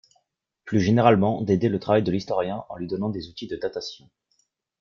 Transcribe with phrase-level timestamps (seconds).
[0.65, 4.09] Plus généralement d'aider le travail de l'historien en lui donnant des outils de datation.